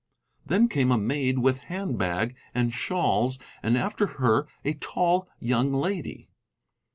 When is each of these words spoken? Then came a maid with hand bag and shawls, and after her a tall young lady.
Then 0.43 0.67
came 0.67 0.91
a 0.91 0.97
maid 0.97 1.37
with 1.37 1.65
hand 1.65 1.99
bag 1.99 2.35
and 2.55 2.73
shawls, 2.73 3.37
and 3.61 3.77
after 3.77 4.07
her 4.17 4.47
a 4.65 4.73
tall 4.73 5.27
young 5.39 5.71
lady. 5.75 6.27